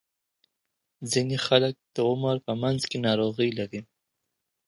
ځینې 1.11 1.37
خلک 1.45 1.75
د 1.95 1.97
عمر 2.09 2.35
په 2.45 2.53
منځ 2.61 2.81
کې 2.89 2.97
ناروغۍ 3.07 3.49
لري. 3.59 3.81